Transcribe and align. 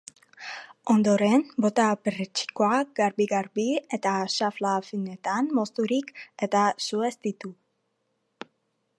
Ondoren, 0.91 1.41
bota 1.65 1.83
perretxikoak 2.05 2.95
garbi 2.99 3.27
garbi 3.33 3.65
eta 3.97 4.13
xafla 4.35 4.71
finetan 4.87 5.51
mozturik, 5.59 6.09
eta 6.47 6.63
sueztitu. 6.87 7.53